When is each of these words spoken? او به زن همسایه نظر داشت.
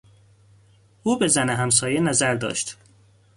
او 1.03 1.17
به 1.19 1.27
زن 1.27 1.49
همسایه 1.49 1.99
نظر 2.01 2.35
داشت. 2.35 2.77